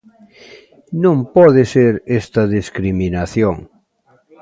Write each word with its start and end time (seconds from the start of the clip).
Non 1.03 1.17
pode 1.35 1.63
ser 1.73 1.93
esta 2.21 2.41
discriminación. 2.57 3.55